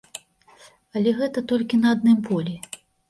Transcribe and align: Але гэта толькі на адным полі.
Але 0.97 1.13
гэта 1.19 1.39
толькі 1.51 1.79
на 1.83 1.93
адным 1.97 2.17
полі. 2.31 2.57